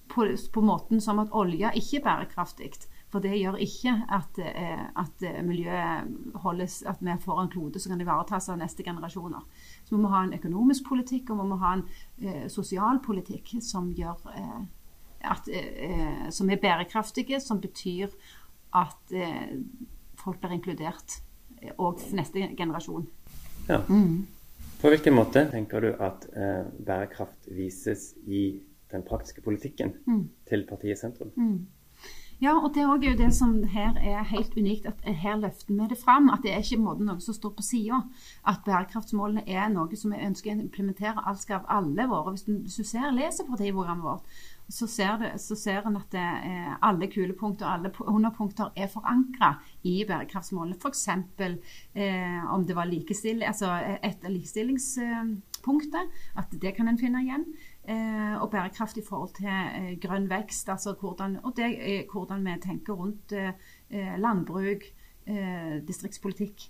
På, 0.08 0.26
på 0.52 0.60
måten 0.60 1.00
som 1.00 1.18
at 1.18 1.32
olje 1.32 1.70
ikke 1.74 1.98
er 1.98 2.04
bærekraftig. 2.04 2.70
For 3.10 3.22
det 3.22 3.34
gjør 3.40 3.58
ikke 3.58 3.92
at, 4.14 4.38
eh, 4.38 4.82
at 5.02 5.24
eh, 5.26 5.38
miljøet 5.42 6.34
holdes, 6.44 6.80
at 6.86 7.00
vi 7.02 7.16
får 7.24 7.40
en 7.42 7.48
klode 7.50 7.80
som 7.82 7.90
kan 7.92 8.02
ivaretas 8.04 8.48
av 8.52 8.60
neste 8.60 8.86
generasjoner. 8.86 9.40
Så 9.84 9.96
vi 9.96 10.02
må 10.02 10.12
ha 10.12 10.22
en 10.24 10.36
økonomisk 10.36 10.86
politikk 10.92 11.32
og 11.32 11.40
vi 11.40 11.48
må 11.50 11.58
ha 11.62 11.72
en 11.76 11.86
eh, 12.22 12.44
sosial 12.52 13.00
politikk 13.02 13.56
som, 13.66 13.90
gjør, 13.98 14.20
eh, 14.30 14.60
at, 15.32 15.50
eh, 15.50 16.28
som 16.30 16.50
er 16.50 16.62
bærekraftige, 16.62 17.40
som 17.42 17.58
betyr 17.62 18.14
at 18.78 19.16
eh, 19.16 19.58
folk 20.20 20.40
blir 20.40 20.58
inkludert 20.58 21.20
Og 21.76 21.98
neste 22.16 22.40
generasjon. 22.56 23.02
Ja. 23.68 23.82
Mm. 23.84 24.22
På 24.80 24.88
hvilken 24.88 25.12
måte 25.12 25.42
tenker 25.50 25.84
du 25.84 25.90
at 25.92 26.22
bærekraft 26.80 27.50
vises 27.52 28.14
i 28.24 28.62
den 28.88 29.04
praktiske 29.04 29.44
politikken 29.44 29.92
mm. 30.06 30.22
til 30.48 30.64
partiet 30.64 30.96
Sentrum? 30.96 31.34
Mm. 31.36 31.66
Ja, 32.40 32.54
og 32.56 32.70
det 32.72 32.80
er 32.80 33.02
jo 33.04 33.16
det 33.18 33.34
som 33.36 33.58
her 33.68 33.98
er 34.00 34.22
helt 34.30 34.54
unikt, 34.56 34.86
at 34.88 35.02
her 35.04 35.36
løfter 35.36 35.74
vi 35.76 35.88
det 35.90 35.98
fram. 36.00 36.30
At 36.32 36.40
det 36.42 36.54
er 36.54 36.62
ikke 36.64 36.80
måten 36.80 37.10
noe 37.10 37.20
som 37.20 37.36
står 37.36 37.52
på 37.58 37.64
sida. 37.66 37.98
At 38.48 38.62
bærekraftsmålene 38.64 39.44
er 39.44 39.68
noe 39.68 39.98
som 40.00 40.14
vi 40.14 40.22
ønsker 40.24 40.54
å 40.54 40.62
implementere 40.64 41.20
alt 41.20 41.42
skal 41.42 41.60
av 41.60 41.68
alle 41.76 42.06
våre. 42.08 42.32
Hvis 42.32 42.46
du, 42.48 42.54
hvis 42.64 42.78
du 42.80 42.88
ser, 42.88 43.10
leser 43.12 43.44
partiprogrammet 43.44 44.06
vårt, 44.06 44.40
så 44.70 44.86
ser, 44.88 45.18
det, 45.20 45.30
så 45.42 45.56
ser 45.58 45.84
en 45.84 45.98
at 45.98 46.16
eh, 46.16 46.72
alle 46.86 47.10
kulepunkter 47.12 47.66
og 47.66 47.72
alle 47.74 47.92
underpunkter 48.08 48.70
er 48.78 48.88
forankra 48.88 49.56
i 49.84 49.98
bærekraftsmålene. 50.08 50.78
F.eks. 50.80 51.08
Eh, 51.92 52.54
om 52.54 52.64
det 52.64 52.78
var 52.78 52.88
likestilling, 52.88 53.44
altså 53.50 53.74
et 54.00 54.24
av 54.24 54.32
likestillingspunktet, 54.32 56.22
at 56.40 56.56
det 56.62 56.72
kan 56.78 56.88
en 56.88 57.00
finne 57.02 57.20
igjen. 57.26 57.44
Eh, 57.90 58.34
og 58.38 58.50
bærekraft 58.52 59.00
i 59.00 59.02
forhold 59.02 59.32
til 59.40 59.50
eh, 59.50 59.94
grønn 60.02 60.28
vekst. 60.30 60.68
Altså 60.70 60.94
hvordan, 61.00 61.40
og 61.44 61.56
det, 61.56 61.70
er 61.78 62.04
hvordan 62.12 62.44
vi 62.46 62.58
tenker 62.62 62.98
rundt 62.98 63.34
landbruk, 63.90 64.84
distriktspolitikk. 65.86 66.62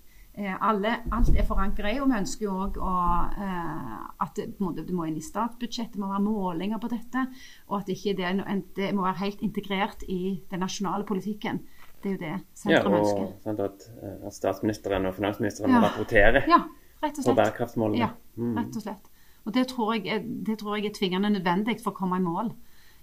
Alle, 0.61 0.91
alt 1.11 1.29
er 1.35 1.45
forankret 1.45 1.95
i, 1.95 1.99
og 2.01 2.09
vi 2.09 2.17
ønsker 2.19 2.45
jo 2.45 2.53
òg 2.65 2.77
at 2.81 4.35
det, 4.37 4.47
det, 4.59 4.93
må 4.95 5.05
inn 5.07 5.17
i 5.17 5.23
statsbudsjettet, 5.23 5.95
det 5.95 6.01
må 6.01 6.09
være 6.11 6.23
målinger 6.25 6.81
på 6.81 6.89
dette. 6.91 7.25
Og 7.69 7.79
at 7.79 7.89
ikke 7.93 8.13
det, 8.19 8.31
det 8.77 8.91
må 8.95 9.05
være 9.05 9.21
helt 9.23 9.41
integrert 9.45 10.05
i 10.07 10.41
den 10.51 10.63
nasjonale 10.63 11.07
politikken. 11.09 11.61
Det 12.01 12.09
er 12.09 12.13
jo 12.13 12.21
det 12.21 12.31
Ja, 12.31 12.37
sentrum 12.53 12.93
og 12.93 12.99
ønsker. 12.99 13.27
sant, 13.43 13.59
at, 13.59 13.87
eh, 14.01 14.27
at 14.27 14.33
statsministeren 14.33 15.05
og 15.05 15.15
finansministeren 15.15 15.71
Ja. 15.71 15.79
må 15.79 15.87
rapportere 15.87 16.43
Ja, 16.47 16.61
og 17.01 17.25
på 17.25 17.35
bærekraftsmålene. 17.35 17.97
Ja, 17.97 18.09
rett 18.37 18.75
og 18.75 18.81
slett. 18.81 19.10
Og 19.45 19.53
det 19.53 19.67
tror 19.71 19.95
jeg, 19.95 20.21
det 20.45 20.59
tror 20.61 20.77
jeg 20.77 20.91
er 20.91 20.97
tvingende 20.99 21.33
nødvendig 21.37 21.79
for 21.81 21.91
å 21.93 21.97
komme 21.97 22.19
i 22.19 22.23
mål 22.25 22.51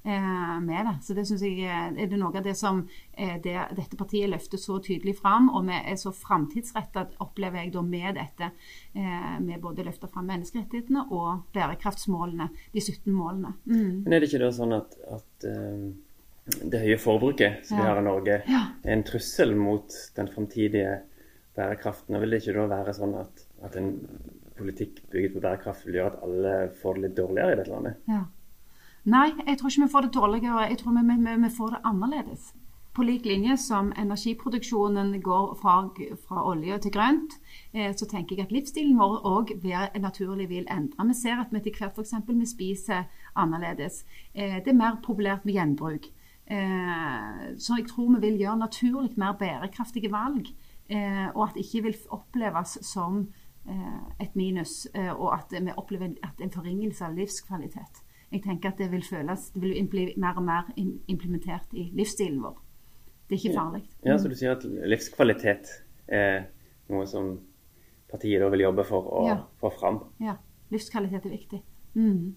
eh, 0.05 0.61
med 0.63 0.87
det. 0.87 0.95
Så 1.03 1.15
det 1.17 1.25
synes 1.27 1.43
jeg 1.43 1.65
er 1.67 1.97
er 1.99 2.07
det 2.11 2.19
noe 2.21 2.31
av 2.39 2.45
det 2.47 2.55
som 2.57 2.85
eh, 3.13 3.37
det, 3.43 3.57
dette 3.77 3.99
partiet 3.99 4.31
løfter 4.31 4.61
så 4.63 4.79
tydelig 4.85 5.17
fram, 5.19 5.49
og 5.51 5.67
vi 5.67 5.79
er 5.81 5.99
så 5.99 6.13
framtidsrettet, 6.15 7.17
opplever 7.25 7.65
jeg 7.65 7.73
da 7.75 7.83
med 7.83 8.15
dette. 8.21 8.51
Eh, 8.95 9.39
med 9.43 9.61
både 9.65 9.87
løfter 9.89 10.11
fram 10.13 10.29
menneskerettighetene 10.31 11.09
og 11.11 11.49
bærekraftsmålene, 11.57 12.51
de 12.75 12.81
17 12.85 13.13
målene. 13.13 13.55
Mm. 13.67 14.05
Men 14.05 14.13
er 14.13 14.21
det 14.23 14.31
ikke 14.31 14.45
da 14.47 14.53
sånn 14.55 14.77
at, 14.79 14.95
at 15.19 15.49
eh, 15.51 15.89
det 16.63 16.81
høye 16.87 16.97
forbruket 17.03 17.67
som 17.69 17.77
vi 17.81 17.85
har 17.91 17.99
i 18.01 18.07
Norge, 18.07 18.43
Ja. 18.49 18.63
er 18.85 18.95
en 18.95 19.05
trussel 19.05 19.57
mot 19.59 19.93
den 20.17 20.31
framtidige 20.33 21.01
bærekraften? 21.59 22.15
Og 22.17 22.23
vil 22.23 22.31
det 22.37 22.45
ikke 22.45 22.61
da 22.61 22.69
være 22.71 22.95
sånn 22.97 23.19
at, 23.19 23.43
at 23.67 23.77
en 23.77 23.91
politikk 24.59 25.03
bygget 25.13 25.35
på 25.35 25.43
bærekraft 25.45 25.87
vil 25.87 26.01
gjøre 26.01 26.13
at 26.13 26.23
alle 26.27 26.55
får 26.83 26.99
det 26.99 27.05
litt 27.07 27.17
dårligere 27.19 27.55
i 27.55 27.59
dette 27.61 27.75
landet? 27.75 28.03
Ja. 28.11 28.23
Nei, 29.09 29.29
jeg 29.47 29.59
tror 29.59 29.73
ikke 29.73 29.85
vi 29.87 29.93
får 29.93 30.07
det 30.07 30.15
dårligere. 30.15 30.65
Jeg 30.69 30.79
tror 30.81 30.97
vi, 30.97 31.05
vi, 31.09 31.37
vi 31.45 31.53
får 31.57 31.71
det 31.75 31.85
annerledes. 31.91 32.49
På 32.99 33.05
lik 33.07 33.25
linje 33.31 33.55
som 33.63 33.93
energiproduksjonen 33.97 35.13
går 35.23 35.53
fra, 35.61 35.77
fra 36.27 36.43
olje 36.51 36.79
til 36.83 36.93
grønt, 36.93 37.37
eh, 37.73 37.93
så 37.95 38.09
tenker 38.11 38.37
jeg 38.37 38.49
at 38.49 38.53
livsstilen 38.53 38.99
vår 38.99 39.21
òg 39.29 39.53
naturlig 40.03 40.49
vil 40.51 40.67
endre. 40.67 41.07
Vi 41.07 41.15
ser 41.15 41.39
at 41.39 41.53
vi 41.55 41.61
etter 41.63 41.79
hvert 41.79 41.95
f.eks. 41.95 42.17
vi 42.27 42.49
spiser 42.51 43.07
annerledes. 43.39 44.03
Eh, 44.35 44.59
det 44.65 44.75
er 44.75 44.81
mer 44.83 44.99
populært 45.05 45.47
med 45.47 45.55
gjenbruk. 45.55 46.11
Eh, 46.51 47.55
så 47.61 47.79
jeg 47.79 47.87
tror 47.93 48.17
vi 48.17 48.25
vil 48.27 48.41
gjøre 48.43 48.65
naturlig 48.65 49.15
mer 49.21 49.37
bærekraftige 49.39 50.11
valg. 50.13 50.51
Eh, 50.89 51.29
og 51.35 51.43
at 51.45 51.55
det 51.55 51.67
ikke 51.67 51.83
vil 51.87 51.97
oppleves 52.17 52.79
som 52.83 53.27
et 54.21 54.37
minus, 54.37 54.87
eh, 54.95 55.11
og 55.13 55.35
at 55.35 55.53
vi 55.65 55.73
opplever 55.77 56.05
en, 56.07 56.17
at 56.23 56.41
en 56.41 56.51
forringelse 56.51 57.05
av 57.05 57.17
livskvalitet. 57.17 58.03
Jeg 58.33 58.43
tenker 58.45 58.69
at 58.73 58.79
det 58.79 58.91
vil 58.93 59.03
føles, 59.03 59.51
det 59.55 59.63
vil 59.63 59.87
bli 59.89 60.07
mer 60.17 60.37
og 60.37 60.43
mer 60.45 60.73
implementert 61.09 61.73
i 61.73 61.91
livsstilen 61.97 62.43
vår. 62.43 62.59
Det 63.29 63.37
er 63.37 63.41
ikke 63.49 63.57
farlig. 63.59 63.83
Ja, 64.05 64.17
Så 64.19 64.29
du 64.29 64.35
sier 64.35 64.53
at 64.57 64.65
livskvalitet 64.65 65.69
er 66.09 66.47
noe 66.89 67.07
som 67.07 67.39
partiet 68.11 68.41
da 68.41 68.49
vil 68.49 68.61
jobbe 68.61 68.85
for 68.85 69.03
å 69.13 69.27
Ja. 69.29 69.39
få 69.61 69.71
fram? 69.79 70.01
Ja, 70.21 70.37
livskvalitet 70.71 71.27
er 71.27 71.31
viktig. 71.31 71.63
Mm. 71.95 72.35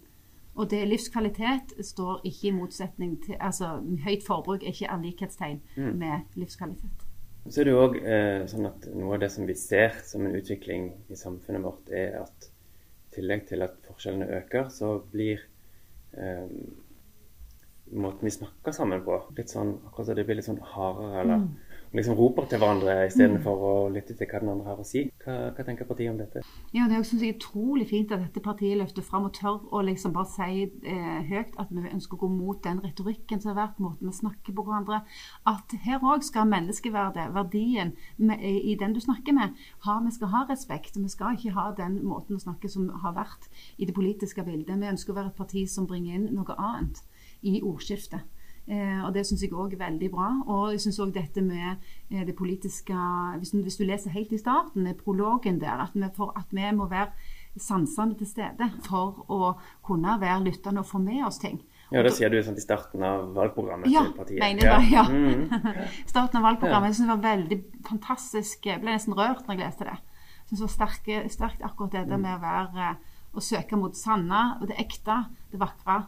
Og 0.55 0.69
det 0.69 0.88
livskvalitet 0.88 1.71
står 1.85 2.21
ikke 2.27 2.47
i 2.47 2.51
motsetning 2.51 3.21
til 3.23 3.35
Altså, 3.39 3.79
høyt 4.03 4.23
forbruk 4.27 4.63
er 4.63 4.71
ikke 4.73 4.89
av 4.91 5.01
likhetstegn 5.01 5.61
med 5.77 6.21
livskvalitet. 6.35 7.05
Så 7.50 7.62
er 7.62 7.67
det 7.67 7.74
jo 7.74 7.81
òg 7.81 7.98
eh, 8.01 8.43
sånn 8.50 8.67
at 8.69 8.86
noe 8.93 9.15
av 9.15 9.24
det 9.24 9.31
som 9.33 9.48
vi 9.50 9.55
ser 9.57 9.95
som 10.05 10.25
en 10.27 10.38
utvikling 10.38 10.91
i 11.10 11.17
samfunnet 11.17 11.63
vårt, 11.65 11.89
er 11.89 12.19
at 12.21 12.48
i 12.48 13.15
tillegg 13.17 13.48
til 13.50 13.65
at 13.65 13.79
forskjellene 13.88 14.29
øker, 14.38 14.69
så 14.71 14.93
blir 15.12 15.41
eh, 16.13 16.45
måten 17.91 18.27
vi 18.27 18.33
snakker 18.36 18.75
sammen 18.75 19.01
på 19.03 19.17
litt 19.38 19.51
sånn 19.51 19.74
akkurat 19.88 20.12
så 20.12 20.15
det 20.15 20.25
blir 20.27 20.39
litt 20.39 20.48
sånn 20.48 20.62
hardere. 20.74 21.24
Eller 21.24 21.48
liksom 21.95 22.15
roper 22.15 22.45
til 22.48 22.62
hverandre 22.62 22.93
istedenfor 23.07 23.43
for 23.43 23.67
å 23.67 23.89
lytte 23.91 24.15
til 24.15 24.29
hva 24.29 24.39
den 24.41 24.51
andre 24.53 24.67
har 24.69 24.79
å 24.79 24.86
si. 24.88 25.03
Hva, 25.24 25.36
hva 25.55 25.65
tenker 25.67 25.88
partiet 25.89 26.12
om 26.12 26.19
dette? 26.19 26.43
Ja, 26.75 26.86
det 26.88 26.95
er 26.95 27.01
også, 27.01 27.15
synes 27.15 27.25
jeg, 27.25 27.38
utrolig 27.39 27.88
fint 27.89 28.13
at 28.15 28.24
dette 28.24 28.43
partiet 28.43 28.79
løfter 28.79 29.05
fram 29.05 29.27
og 29.27 29.33
tør 29.36 29.60
å 29.75 29.83
liksom 29.86 30.15
bare 30.15 30.31
si 30.31 30.63
eh, 30.67 31.19
høyt 31.27 31.57
at 31.62 31.74
vi 31.74 31.83
ønsker 31.91 32.15
å 32.15 32.21
gå 32.24 32.31
mot 32.31 32.62
den 32.63 32.79
retorikken 32.86 33.43
som 33.43 33.51
har 33.51 33.60
vært, 33.60 33.83
måten 33.83 34.07
vi 34.07 34.15
snakker 34.21 34.55
på 34.55 34.65
hverandre. 34.67 35.01
At 35.51 35.75
her 35.86 36.03
òg 36.13 36.25
skal 36.27 36.50
menneskeverdet, 36.51 37.27
verdien 37.36 37.95
med, 38.17 38.39
i 38.41 38.77
den 38.79 38.95
du 38.95 39.01
snakker 39.03 39.36
med, 39.36 39.57
ha, 39.88 40.00
vi 40.05 40.15
skal 40.15 40.31
ha 40.36 40.45
respekt. 40.50 41.00
Vi 41.01 41.12
skal 41.12 41.36
ikke 41.36 41.55
ha 41.57 41.71
den 41.77 42.00
måten 42.07 42.39
å 42.39 42.43
snakke 42.43 42.71
som 42.71 42.88
har 43.03 43.17
vært 43.17 43.50
i 43.77 43.88
det 43.89 43.95
politiske 43.98 44.45
bildet. 44.48 44.79
Vi 44.79 44.93
ønsker 44.93 45.13
å 45.13 45.19
være 45.19 45.33
et 45.33 45.39
parti 45.39 45.67
som 45.69 45.89
bringer 45.89 46.15
inn 46.15 46.29
noe 46.38 46.55
annet 46.55 47.03
i 47.41 47.60
ordskiftet. 47.65 48.24
Eh, 48.71 48.99
og 49.03 49.11
Det 49.13 49.25
syns 49.27 49.41
jeg 49.43 49.51
òg 49.51 49.73
er 49.75 49.81
veldig 49.81 50.09
bra. 50.13 50.29
Og 50.47 50.71
jeg 50.71 50.79
syns 50.85 50.99
òg 51.03 51.11
dette 51.15 51.41
med 51.43 51.75
eh, 52.09 52.23
det 52.27 52.35
politiske 52.37 52.95
hvis 53.41 53.51
du, 53.51 53.59
hvis 53.65 53.77
du 53.81 53.83
leser 53.83 54.13
helt 54.15 54.31
i 54.31 54.39
starten, 54.39 54.87
i 54.87 54.95
prologen 54.95 55.59
der, 55.59 55.83
at 55.87 55.95
vi, 55.97 56.07
for, 56.15 56.31
at 56.39 56.47
vi 56.55 56.69
må 56.77 56.87
være 56.91 57.11
sansende 57.59 58.15
til 58.15 58.29
stede 58.29 58.69
for 58.85 59.25
å 59.27 59.53
kunne 59.83 60.15
være 60.21 60.45
lyttende 60.45 60.85
og 60.85 60.87
få 60.87 61.01
med 61.03 61.25
oss 61.27 61.41
ting. 61.41 61.59
Ja, 61.91 61.99
Det 62.05 62.13
sier 62.15 62.31
du 62.31 62.37
sånn 62.39 62.55
i 62.55 62.63
starten 62.63 63.03
av 63.03 63.33
valgprogrammet 63.35 63.91
Ja, 63.91 64.05
til 64.07 64.13
partiet. 64.21 64.39
mener 64.39 64.63
jeg 64.63 64.79
det, 64.79 64.93
ja. 64.93 65.03
Mm. 65.11 65.73
Starten 66.13 66.39
av 66.39 66.45
valgprogrammet. 66.47 66.93
Jeg 66.93 67.01
synes 67.01 67.09
det 67.09 67.17
var 67.17 67.25
veldig 67.25 67.57
fantastisk. 67.89 68.69
Jeg 68.69 68.79
ble 68.79 68.93
nesten 68.95 69.17
rørt 69.17 69.43
når 69.43 69.57
jeg 69.57 69.65
leste 69.65 69.89
det. 69.89 69.97
Jeg 69.99 70.45
synes 70.47 70.61
det 70.61 70.67
var 70.69 70.75
sterkt, 70.77 71.11
sterkt 71.35 71.65
akkurat 71.67 71.97
det 71.97 72.05
der 72.07 72.23
med 72.23 72.37
å 72.37 72.43
være 72.45 72.93
å 73.35 73.43
søke 73.43 73.75
mot 73.79 73.99
sanne, 73.99 74.45
og 74.61 74.71
det 74.71 74.79
ekte, 74.79 75.25
det 75.51 75.59
vakre. 75.59 76.05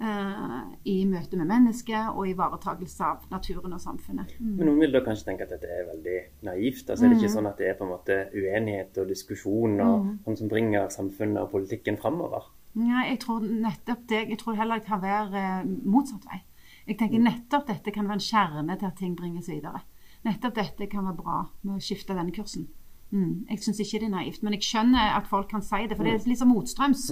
Eh, 0.00 0.58
I 0.92 0.96
møte 1.08 1.38
med 1.40 1.48
mennesket 1.50 2.12
og 2.12 2.28
ivaretakelse 2.30 3.04
av 3.06 3.24
naturen 3.30 3.76
og 3.76 3.82
samfunnet. 3.82 4.34
Mm. 4.38 4.52
Men 4.58 4.70
noen 4.70 4.82
vil 4.84 4.94
da 4.96 5.02
kanskje 5.06 5.30
tenke 5.30 5.46
at 5.46 5.54
dette 5.54 5.70
er 5.70 5.88
veldig 5.88 6.18
naivt. 6.48 6.90
altså 6.90 7.06
Er 7.06 7.12
det 7.12 7.20
ikke 7.20 7.32
sånn 7.36 7.50
at 7.50 7.58
det 7.62 7.70
er 7.70 7.78
på 7.78 7.86
en 7.86 7.94
måte 7.94 8.18
uenighet 8.34 9.00
og 9.02 9.10
diskusjon 9.10 9.80
og 9.80 10.12
sånn 10.26 10.40
som 10.42 10.52
bringer 10.52 10.88
samfunnet 10.94 11.42
og 11.44 11.52
politikken 11.54 12.00
framover? 12.00 12.50
Ja, 12.76 13.06
jeg 13.08 13.22
tror 13.22 13.40
nettopp 13.40 14.02
det 14.10 14.18
Jeg 14.28 14.38
tror 14.38 14.56
heller 14.58 14.82
det 14.82 14.88
kan 14.88 15.00
være 15.00 15.42
eh, 15.42 15.68
motsatt 15.84 16.26
vei. 16.28 16.42
Jeg 16.86 16.98
tenker 17.00 17.22
nettopp 17.22 17.66
dette 17.70 17.92
kan 17.94 18.06
være 18.06 18.20
en 18.20 18.26
kjerne 18.28 18.76
til 18.78 18.90
at 18.90 18.98
ting 19.00 19.16
bringes 19.18 19.48
videre. 19.50 19.82
Nettopp 20.26 20.54
dette 20.58 20.86
kan 20.90 21.06
være 21.06 21.18
bra 21.18 21.38
med 21.62 21.78
å 21.78 21.82
skifte 21.82 22.14
denne 22.14 22.34
kursen. 22.34 22.68
Mm. 23.10 23.46
Jeg 23.50 23.62
syns 23.62 23.80
ikke 23.82 24.00
det 24.02 24.08
er 24.08 24.14
naivt, 24.16 24.42
men 24.42 24.56
jeg 24.56 24.66
skjønner 24.66 25.14
at 25.16 25.28
folk 25.30 25.48
kan 25.50 25.62
si 25.62 25.86
det, 25.86 25.96
for 25.96 26.06
det 26.06 26.14
er 26.14 26.28
litt 26.28 26.40
som 26.40 26.50
motstrøms. 26.50 27.08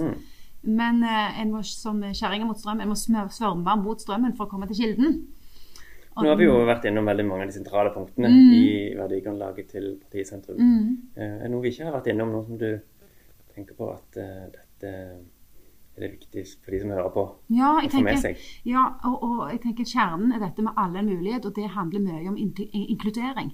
Men 0.66 1.02
eh, 1.04 1.40
en 1.40 1.50
må 1.52 1.62
som 1.64 2.00
kjerringa 2.02 2.46
mot 2.48 2.58
strøm, 2.58 2.80
en 2.80 2.88
må 2.88 2.96
svømme 2.96 3.76
mot 3.82 4.00
strømmen 4.00 4.36
for 4.36 4.46
å 4.46 4.50
komme 4.50 4.66
til 4.70 4.76
kilden. 4.82 5.26
Og- 6.16 6.22
Nå 6.22 6.28
har 6.30 6.36
vi 6.38 6.44
jo 6.46 6.58
vært 6.66 6.84
gjennom 6.86 7.04
veldig 7.10 7.24
mange 7.26 7.42
av 7.42 7.48
de 7.50 7.56
sentrale 7.58 7.90
punktene 7.94 8.28
i 8.30 8.94
verdigrunnlaget 8.94 9.68
til 9.68 9.96
partiet 10.00 10.28
Sentrum. 10.28 10.56
Mm. 10.58 10.98
Eh, 11.16 11.22
Er 11.22 11.42
det 11.42 11.50
noe 11.50 11.62
vi 11.62 11.70
ikke 11.72 11.84
har 11.88 11.96
vært 12.00 12.06
innom, 12.12 12.30
noe 12.32 12.44
som 12.46 12.56
du 12.58 12.80
tenker 13.54 13.74
på 13.74 13.88
at 13.92 14.16
uh, 14.18 14.46
dette 14.50 14.92
er 15.96 16.00
det 16.00 16.10
viktig 16.10 16.42
for 16.64 16.70
de 16.74 16.80
som 16.80 16.90
hører 16.90 17.10
på, 17.14 17.24
Ja, 17.54 17.80
jeg 17.82 17.90
tenker, 17.90 18.38
ja 18.66 18.84
og, 19.04 19.22
og 19.22 19.50
jeg 19.52 19.60
tenker 19.62 19.84
kjernen 19.86 20.32
er 20.34 20.40
dette 20.42 20.62
med 20.62 20.72
alle 20.76 20.98
en 20.98 21.06
mulighet, 21.06 21.46
og 21.46 21.54
det 21.54 21.68
handler 21.70 22.00
mye 22.02 22.28
om 22.28 22.34
inkl- 22.36 22.70
inkludering. 22.72 23.52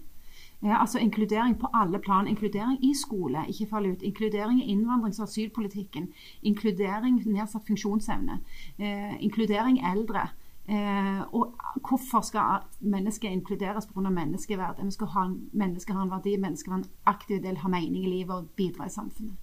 Ja, 0.62 0.80
altså 0.80 0.98
Inkludering 0.98 1.54
på 1.60 1.68
alle 1.74 1.98
plan. 1.98 2.26
Inkludering 2.28 2.78
i 2.84 2.94
skole, 2.94 3.44
ikke 3.48 3.66
falle 3.70 3.92
ut. 3.92 4.02
Inkludering 4.02 4.60
i 4.62 4.74
innvandrings- 4.74 5.20
og 5.20 5.28
asylpolitikken. 5.28 6.10
Inkludering 6.42 7.22
nedsatt 7.26 7.66
funksjonsevne. 7.66 8.40
Eh, 8.78 9.16
inkludering 9.24 9.80
eldre. 9.92 10.26
Eh, 10.68 11.22
og 11.34 11.54
hvorfor 11.88 12.20
skal 12.20 12.60
mennesket 12.80 13.30
inkluderes 13.32 13.86
pga. 13.86 14.10
menneskeverd? 14.10 14.84
Vi 14.84 14.90
skal 14.90 15.06
ha, 15.06 15.24
en- 15.24 15.48
mennesket 15.52 15.94
har 15.96 16.02
en 16.02 16.10
verdi, 16.10 16.36
mennesket 16.36 16.72
har 16.72 16.78
en 16.78 16.90
aktiv 17.06 17.42
del, 17.42 17.56
har 17.56 17.68
mening 17.70 18.04
i 18.04 18.10
livet 18.10 18.30
og 18.36 18.48
bidra 18.56 18.86
i 18.86 18.88
samfunnet. 18.88 19.34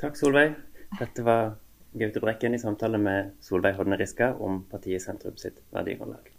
Takk, 0.00 0.16
Solveig. 0.16 0.54
Dette 0.98 1.24
var 1.24 1.54
Gaute 1.98 2.20
Brekken 2.20 2.54
i 2.54 2.58
samtale 2.58 2.98
med 2.98 3.30
Solveig 3.40 3.76
Hodne 3.76 3.96
Riska 4.00 4.34
om 4.40 4.64
partiet 4.70 5.02
Sentrum 5.02 5.36
sitt 5.36 5.60
verdigrunnlag. 5.72 6.32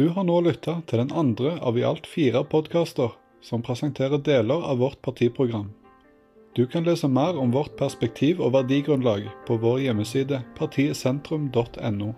Du 0.00 0.08
har 0.08 0.24
nå 0.24 0.38
lytta 0.40 0.78
til 0.88 1.02
den 1.02 1.10
andre 1.12 1.58
av 1.60 1.76
i 1.76 1.82
alt 1.84 2.06
fire 2.08 2.40
podkaster 2.48 3.10
som 3.44 3.60
presenterer 3.60 4.22
deler 4.24 4.62
av 4.64 4.78
vårt 4.80 4.96
partiprogram. 5.04 5.66
Du 6.56 6.62
kan 6.66 6.86
lese 6.88 7.08
mer 7.08 7.36
om 7.36 7.52
vårt 7.52 7.74
perspektiv 7.76 8.40
og 8.40 8.54
verdigrunnlag 8.54 9.26
på 9.44 9.58
vår 9.60 9.82
hjemmeside 9.84 10.38
partietsentrum.no. 10.56 12.14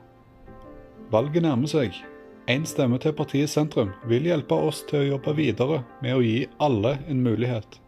Valget 1.10 1.42
nærmer 1.42 1.72
seg. 1.74 1.98
Én 2.46 2.68
stemme 2.70 3.02
til 3.02 3.16
partiet 3.18 3.50
Sentrum 3.50 3.90
vil 4.06 4.30
hjelpe 4.30 4.54
oss 4.54 4.84
til 4.86 5.00
å 5.00 5.08
jobbe 5.16 5.34
videre 5.42 5.82
med 6.06 6.20
å 6.20 6.22
gi 6.22 6.38
alle 6.62 7.00
en 7.10 7.26
mulighet. 7.26 7.80